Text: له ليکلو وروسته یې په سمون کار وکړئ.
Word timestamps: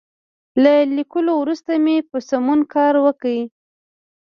له 0.63 0.73
ليکلو 0.97 1.31
وروسته 1.37 1.71
یې 1.85 1.97
په 2.09 2.17
سمون 2.29 2.59
کار 2.73 2.93
وکړئ. 3.05 3.39